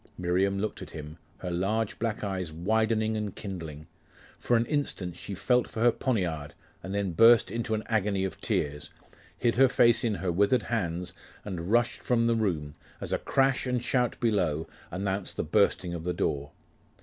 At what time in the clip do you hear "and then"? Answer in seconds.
6.81-7.11